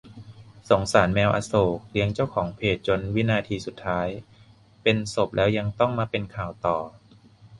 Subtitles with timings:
[0.69, 4.07] "สงสารแมวอโศก เลี้ยงเจ้าของเพจจนวินาทีสุดท้าย
[4.83, 6.77] เป็นศพแล้วยังต้องมาเป็นข่าวต่อ"